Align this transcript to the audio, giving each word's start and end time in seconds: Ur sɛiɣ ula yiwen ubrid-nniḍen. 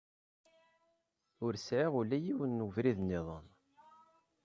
Ur 1.45 1.53
sɛiɣ 1.57 1.93
ula 1.99 2.17
yiwen 2.25 2.63
ubrid-nniḍen. 2.65 3.47